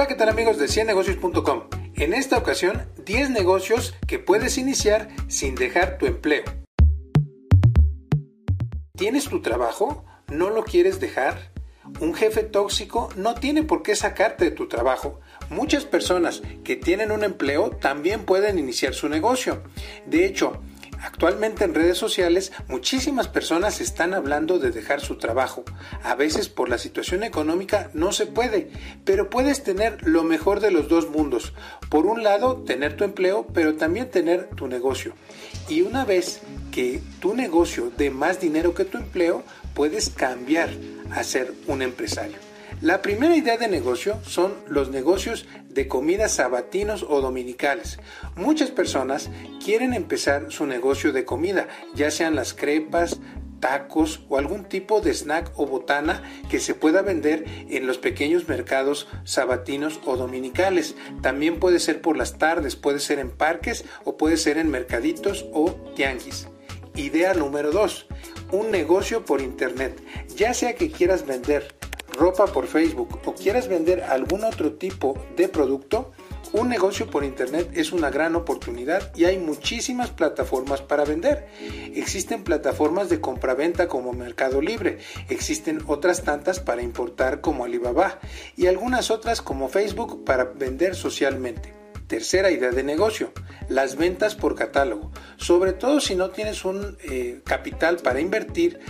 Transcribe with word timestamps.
Hola, 0.00 0.08
¿qué 0.08 0.14
tal 0.14 0.30
amigos 0.30 0.56
de 0.56 0.66
100negocios.com? 0.66 1.64
En 1.96 2.14
esta 2.14 2.38
ocasión, 2.38 2.86
10 3.04 3.28
negocios 3.28 3.94
que 4.06 4.18
puedes 4.18 4.56
iniciar 4.56 5.08
sin 5.28 5.54
dejar 5.54 5.98
tu 5.98 6.06
empleo. 6.06 6.42
¿Tienes 8.96 9.28
tu 9.28 9.42
trabajo? 9.42 10.06
¿No 10.28 10.48
lo 10.48 10.64
quieres 10.64 11.00
dejar? 11.00 11.52
Un 12.00 12.14
jefe 12.14 12.44
tóxico 12.44 13.10
no 13.14 13.34
tiene 13.34 13.62
por 13.62 13.82
qué 13.82 13.94
sacarte 13.94 14.46
de 14.46 14.50
tu 14.52 14.68
trabajo. 14.68 15.20
Muchas 15.50 15.84
personas 15.84 16.40
que 16.64 16.76
tienen 16.76 17.12
un 17.12 17.22
empleo 17.22 17.68
también 17.68 18.24
pueden 18.24 18.58
iniciar 18.58 18.94
su 18.94 19.06
negocio. 19.10 19.64
De 20.06 20.24
hecho, 20.24 20.62
Actualmente 21.02 21.64
en 21.64 21.74
redes 21.74 21.96
sociales 21.96 22.52
muchísimas 22.68 23.28
personas 23.28 23.80
están 23.80 24.12
hablando 24.12 24.58
de 24.58 24.70
dejar 24.70 25.00
su 25.00 25.16
trabajo. 25.16 25.64
A 26.02 26.14
veces 26.14 26.48
por 26.48 26.68
la 26.68 26.78
situación 26.78 27.22
económica 27.22 27.90
no 27.94 28.12
se 28.12 28.26
puede, 28.26 28.70
pero 29.04 29.30
puedes 29.30 29.62
tener 29.62 30.06
lo 30.06 30.22
mejor 30.24 30.60
de 30.60 30.70
los 30.70 30.88
dos 30.88 31.08
mundos. 31.08 31.54
Por 31.88 32.06
un 32.06 32.22
lado, 32.22 32.58
tener 32.66 32.96
tu 32.96 33.04
empleo, 33.04 33.46
pero 33.54 33.76
también 33.76 34.10
tener 34.10 34.48
tu 34.50 34.66
negocio. 34.66 35.14
Y 35.68 35.82
una 35.82 36.04
vez 36.04 36.40
que 36.70 37.00
tu 37.20 37.34
negocio 37.34 37.90
dé 37.96 38.10
más 38.10 38.40
dinero 38.40 38.74
que 38.74 38.84
tu 38.84 38.98
empleo, 38.98 39.42
puedes 39.74 40.10
cambiar 40.10 40.68
a 41.12 41.24
ser 41.24 41.54
un 41.66 41.82
empresario. 41.82 42.49
La 42.80 43.02
primera 43.02 43.36
idea 43.36 43.58
de 43.58 43.68
negocio 43.68 44.18
son 44.24 44.54
los 44.66 44.90
negocios 44.90 45.46
de 45.68 45.86
comidas 45.86 46.32
sabatinos 46.32 47.04
o 47.08 47.20
dominicales. 47.20 47.98
Muchas 48.36 48.70
personas 48.70 49.30
quieren 49.62 49.92
empezar 49.92 50.46
su 50.50 50.66
negocio 50.66 51.12
de 51.12 51.24
comida, 51.24 51.68
ya 51.94 52.10
sean 52.10 52.34
las 52.34 52.54
crepas, 52.54 53.20
tacos 53.60 54.24
o 54.28 54.38
algún 54.38 54.64
tipo 54.64 55.00
de 55.00 55.12
snack 55.14 55.52
o 55.56 55.66
botana 55.66 56.22
que 56.48 56.58
se 56.58 56.74
pueda 56.74 57.02
vender 57.02 57.44
en 57.68 57.86
los 57.86 57.98
pequeños 57.98 58.48
mercados 58.48 59.06
sabatinos 59.24 60.00
o 60.06 60.16
dominicales. 60.16 60.96
También 61.22 61.60
puede 61.60 61.78
ser 61.78 62.00
por 62.00 62.16
las 62.16 62.38
tardes, 62.38 62.76
puede 62.76 62.98
ser 62.98 63.18
en 63.18 63.30
parques 63.30 63.84
o 64.04 64.16
puede 64.16 64.36
ser 64.36 64.58
en 64.58 64.70
mercaditos 64.70 65.46
o 65.52 65.72
tianguis. 65.94 66.48
Idea 66.96 67.34
número 67.34 67.70
2. 67.70 68.06
Un 68.52 68.70
negocio 68.70 69.24
por 69.24 69.40
internet. 69.40 70.02
Ya 70.34 70.54
sea 70.54 70.74
que 70.74 70.90
quieras 70.90 71.26
vender 71.26 71.79
ropa 72.20 72.46
por 72.46 72.66
Facebook 72.66 73.18
o 73.24 73.34
quieras 73.34 73.66
vender 73.66 74.02
algún 74.02 74.44
otro 74.44 74.74
tipo 74.74 75.18
de 75.36 75.48
producto, 75.48 76.12
un 76.52 76.68
negocio 76.68 77.08
por 77.08 77.24
Internet 77.24 77.70
es 77.74 77.92
una 77.92 78.10
gran 78.10 78.36
oportunidad 78.36 79.10
y 79.16 79.24
hay 79.24 79.38
muchísimas 79.38 80.10
plataformas 80.10 80.82
para 80.82 81.06
vender. 81.06 81.48
Existen 81.94 82.44
plataformas 82.44 83.08
de 83.08 83.22
compraventa 83.22 83.88
como 83.88 84.12
Mercado 84.12 84.60
Libre, 84.60 84.98
existen 85.30 85.80
otras 85.86 86.22
tantas 86.22 86.60
para 86.60 86.82
importar 86.82 87.40
como 87.40 87.64
Alibaba 87.64 88.18
y 88.54 88.66
algunas 88.66 89.10
otras 89.10 89.40
como 89.40 89.70
Facebook 89.70 90.22
para 90.24 90.44
vender 90.44 90.96
socialmente. 90.96 91.79
Tercera 92.10 92.50
idea 92.50 92.72
de 92.72 92.82
negocio, 92.82 93.32
las 93.68 93.94
ventas 93.94 94.34
por 94.34 94.56
catálogo. 94.56 95.12
Sobre 95.36 95.72
todo 95.72 96.00
si 96.00 96.16
no 96.16 96.30
tienes 96.30 96.64
un 96.64 96.98
eh, 97.04 97.40
capital 97.44 97.98
para 97.98 98.18
invertir, 98.18 98.80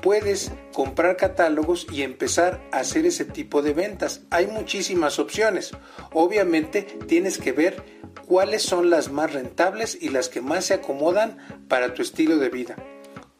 puedes 0.00 0.50
comprar 0.72 1.18
catálogos 1.18 1.86
y 1.92 2.00
empezar 2.04 2.58
a 2.72 2.78
hacer 2.78 3.04
ese 3.04 3.26
tipo 3.26 3.60
de 3.60 3.74
ventas. 3.74 4.22
Hay 4.30 4.46
muchísimas 4.46 5.18
opciones. 5.18 5.72
Obviamente 6.14 6.80
tienes 7.06 7.36
que 7.36 7.52
ver 7.52 7.84
cuáles 8.26 8.62
son 8.62 8.88
las 8.88 9.12
más 9.12 9.34
rentables 9.34 9.98
y 10.00 10.08
las 10.08 10.30
que 10.30 10.40
más 10.40 10.64
se 10.64 10.72
acomodan 10.72 11.36
para 11.68 11.92
tu 11.92 12.00
estilo 12.00 12.38
de 12.38 12.48
vida. 12.48 12.76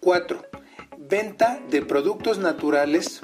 4. 0.01 0.51
Venta 0.99 1.63
de 1.71 1.81
productos 1.81 2.37
naturales 2.37 3.23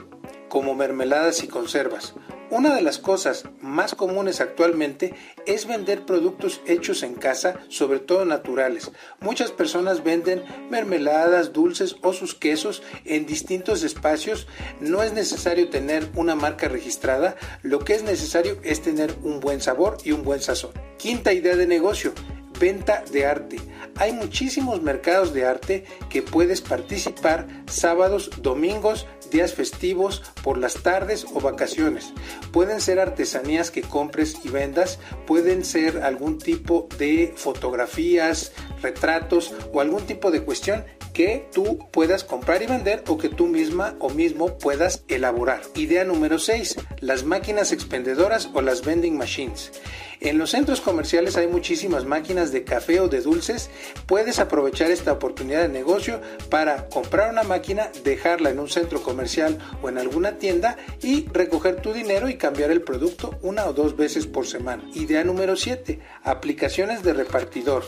como 0.49 0.75
mermeladas 0.75 1.45
y 1.45 1.49
conservas. 1.49 2.15
Una 2.49 2.77
de 2.77 2.81
las 2.81 2.99
cosas 2.99 3.43
más 3.61 3.97
comunes 3.97 4.41
actualmente 4.41 5.15
es 5.47 5.67
vender 5.67 6.07
productos 6.07 6.61
hechos 6.67 7.03
en 7.03 7.15
casa, 7.15 7.57
sobre 7.69 7.99
todo 7.99 8.25
naturales. 8.25 8.93
Muchas 9.21 9.51
personas 9.51 10.05
venden 10.05 10.45
mermeladas, 10.71 11.53
dulces 11.53 11.97
o 12.03 12.13
sus 12.13 12.37
quesos 12.37 12.85
en 13.05 13.27
distintos 13.27 13.83
espacios. 13.83 14.47
No 14.81 15.03
es 15.03 15.13
necesario 15.13 15.71
tener 15.71 16.09
una 16.15 16.37
marca 16.37 16.69
registrada, 16.69 17.35
lo 17.63 17.81
que 17.81 17.95
es 17.95 18.05
necesario 18.05 18.59
es 18.63 18.81
tener 18.81 19.13
un 19.25 19.41
buen 19.41 19.61
sabor 19.61 19.97
y 20.05 20.13
un 20.13 20.23
buen 20.23 20.41
sazón. 20.41 20.71
Quinta 20.99 21.33
idea 21.33 21.57
de 21.57 21.67
negocio, 21.67 22.13
venta 22.59 23.05
de 23.13 23.27
arte. 23.27 23.59
Hay 23.97 24.13
muchísimos 24.13 24.83
mercados 24.83 25.33
de 25.33 25.47
arte 25.47 25.85
que 26.11 26.23
puedes 26.23 26.61
participar 26.61 27.47
sábados, 27.67 28.31
domingos, 28.43 29.07
días 29.31 29.55
festivos, 29.55 30.23
por 30.43 30.59
las 30.59 30.75
tardes 30.83 31.27
o 31.35 31.41
vacaciones. 31.41 32.13
Pueden 32.53 32.81
ser 32.81 33.01
artesanías 33.01 33.71
que 33.71 33.83
compres 33.83 34.39
y 34.45 34.49
vendas, 34.49 34.99
pueden 35.27 35.65
ser 35.65 36.03
algún 36.03 36.39
tipo 36.39 36.89
de 36.99 37.33
fotografías, 37.37 38.53
retratos 38.83 39.53
o 39.73 39.81
algún 39.81 40.07
tipo 40.07 40.31
de 40.31 40.43
cuestión 40.43 40.85
que 41.17 41.49
tú 41.51 41.79
puedas 41.93 42.25
comprar 42.25 42.63
y 42.63 42.67
vender 42.67 43.03
o 43.09 43.17
que 43.17 43.31
tú 43.31 43.47
misma 43.47 43.95
o 44.01 44.11
mismo 44.11 44.59
puedas 44.59 45.03
elaborar. 45.09 45.63
Idea 45.75 46.05
número 46.05 46.39
6. 46.39 46.77
Las 47.01 47.25
máquinas 47.25 47.73
expendedoras 47.73 48.51
o 48.53 48.61
las 48.61 48.85
vending 48.85 49.17
machines. 49.17 49.73
En 50.21 50.37
los 50.37 50.51
centros 50.51 50.83
comerciales 50.83 51.39
hay 51.39 51.47
muchísimas 51.47 52.05
máquinas 52.05 52.53
de 52.53 52.65
café 52.65 53.01
o 53.01 53.09
de 53.09 53.23
dulces. 53.23 53.71
Puedes 54.05 54.39
aprovechar 54.39 54.91
esta 54.91 55.13
oportunidad 55.13 55.63
de 55.63 55.71
negocio 55.71 56.21
para 56.51 56.87
comprar 56.91 57.31
una 57.31 57.45
máquina, 57.45 57.91
dejarla 58.05 58.51
en 58.51 58.59
un 58.59 58.69
centro 58.69 59.03
comercial 59.03 59.57
o 59.81 59.89
en 59.89 59.97
alguna 59.97 60.37
tienda 60.37 60.77
y 61.01 61.27
recoger 61.33 61.81
tu 61.81 61.95
dinero 61.95 62.29
y 62.29 62.37
cambiar 62.37 62.71
el 62.71 62.83
producto 62.83 63.39
una 63.41 63.65
o 63.65 63.73
dos 63.73 63.97
veces 63.97 64.27
por 64.27 64.47
semana. 64.47 64.85
Idea 64.93 65.25
número 65.25 65.57
7. 65.57 65.99
Aplicaciones 66.25 67.03
de 67.03 67.15
repartidor, 67.15 67.85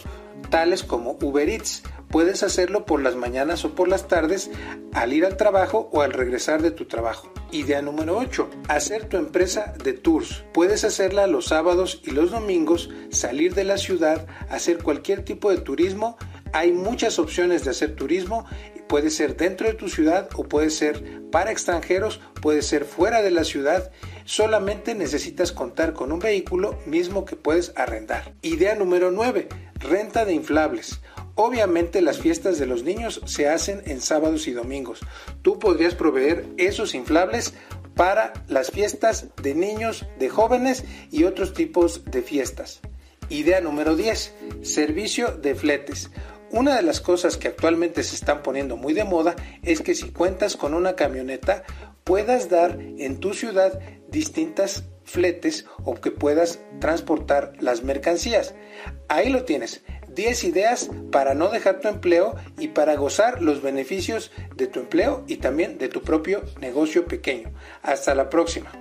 tales 0.49 0.83
como 0.83 1.19
Uber 1.21 1.47
Eats 1.47 1.83
Puedes 2.11 2.43
hacerlo 2.43 2.87
por 2.87 3.03
las 3.03 3.17
mañanas 3.17 3.65
o 3.67 3.75
por 3.75 3.87
las 3.87 4.09
tardes 4.09 4.51
al 4.95 5.13
ir 5.13 5.27
al 5.27 5.37
trabajo 5.37 5.91
o 5.93 6.01
al 6.01 6.13
regresar 6.13 6.63
de 6.63 6.71
tu 6.71 6.87
trabajo. 6.87 7.31
Idea 7.53 7.83
número 7.83 8.17
8. 8.17 8.49
Hacer 8.69 9.09
tu 9.09 9.19
empresa 9.19 9.75
de 9.83 9.93
tours. 9.93 10.45
Puedes 10.55 10.85
hacerla 10.85 11.27
los 11.27 11.47
sábados 11.47 12.01
y 12.05 12.13
los 12.13 12.31
domingos, 12.31 12.91
salir 13.11 13.55
de 13.55 13.65
la 13.65 13.77
ciudad, 13.77 14.27
hacer 14.49 14.83
cualquier 14.83 15.23
tipo 15.23 15.51
de 15.51 15.59
turismo. 15.59 16.17
Hay 16.53 16.73
muchas 16.73 17.19
opciones 17.19 17.65
de 17.65 17.71
hacer 17.73 17.95
turismo. 17.95 18.47
Puede 18.89 19.11
ser 19.11 19.37
dentro 19.37 19.67
de 19.67 19.75
tu 19.75 19.91
ciudad 19.91 20.31
o 20.35 20.45
puede 20.45 20.71
ser 20.71 21.21
para 21.31 21.51
extranjeros, 21.53 22.21
puede 22.41 22.63
ser 22.63 22.87
fuera 22.87 23.21
de 23.21 23.31
la 23.31 23.45
ciudad. 23.45 23.91
Solamente 24.25 24.95
necesitas 24.95 25.53
contar 25.53 25.93
con 25.93 26.11
un 26.11 26.21
vehículo 26.21 26.79
mismo 26.87 27.27
que 27.27 27.37
puedes 27.37 27.73
arrendar. 27.77 28.33
Idea 28.41 28.75
número 28.77 29.11
9. 29.11 29.49
Renta 29.75 30.25
de 30.25 30.33
inflables. 30.33 31.01
Obviamente 31.41 32.03
las 32.03 32.19
fiestas 32.19 32.59
de 32.59 32.67
los 32.67 32.83
niños 32.83 33.23
se 33.27 33.49
hacen 33.49 33.83
en 33.87 34.01
sábados 34.01 34.49
y 34.49 34.53
domingos. 34.53 34.99
Tú 35.41 35.61
podrías 35.61 35.95
proveer 35.95 36.45
esos 36.57 36.97
inflables 36.97 37.55
para 37.95 38.33
las 38.49 38.73
fiestas 38.73 39.29
de 39.41 39.55
niños, 39.55 40.05
de 40.19 40.31
jóvenes 40.31 40.85
y 41.13 41.23
otros 41.23 41.55
tipos 41.55 42.05
de 42.07 42.23
fiestas. 42.23 42.81
Idea 43.29 43.61
número 43.61 43.95
10. 43.95 44.35
Servicio 44.63 45.29
de 45.29 45.55
fletes. 45.55 46.11
Una 46.51 46.75
de 46.75 46.83
las 46.83 47.01
cosas 47.01 47.37
que 47.37 47.47
actualmente 47.47 48.03
se 48.03 48.17
están 48.17 48.43
poniendo 48.43 48.77
muy 48.77 48.93
de 48.93 49.05
moda 49.05 49.37
es 49.63 49.81
que 49.81 49.95
si 49.95 50.11
cuentas 50.11 50.57
con 50.57 50.75
una 50.75 50.97
camioneta 50.97 51.63
puedas 52.03 52.49
dar 52.49 52.81
en 52.81 53.21
tu 53.21 53.33
ciudad 53.33 53.79
distintas 54.09 54.87
fletes 55.05 55.67
o 55.85 55.95
que 55.95 56.11
puedas 56.11 56.59
transportar 56.81 57.53
las 57.61 57.85
mercancías. 57.85 58.57
Ahí 59.07 59.31
lo 59.31 59.45
tienes. 59.45 59.85
10 60.19 60.43
ideas 60.43 60.91
para 61.13 61.35
no 61.35 61.49
dejar 61.49 61.79
tu 61.79 61.87
empleo 61.87 62.35
y 62.59 62.69
para 62.69 62.97
gozar 62.97 63.41
los 63.41 63.63
beneficios 63.63 64.33
de 64.57 64.67
tu 64.67 64.81
empleo 64.81 65.23
y 65.29 65.37
también 65.37 65.79
de 65.79 65.89
tu 65.89 66.03
propio 66.03 66.43
negocio 66.61 67.07
pequeño. 67.07 67.53
Hasta 67.83 68.17
la 68.17 68.29
próxima. 68.29 68.73